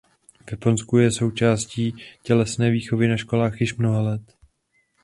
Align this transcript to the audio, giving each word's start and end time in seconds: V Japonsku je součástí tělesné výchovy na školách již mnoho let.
V 0.47 0.51
Japonsku 0.51 0.97
je 0.97 1.11
součástí 1.11 1.95
tělesné 2.23 2.71
výchovy 2.71 3.07
na 3.07 3.17
školách 3.17 3.61
již 3.61 3.75
mnoho 3.77 4.03
let. 4.03 4.35